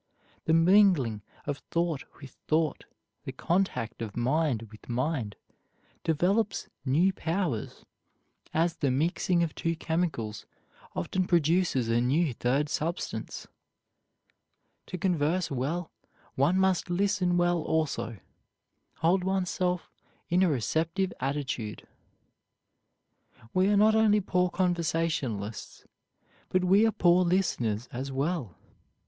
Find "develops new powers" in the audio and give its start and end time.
6.03-7.85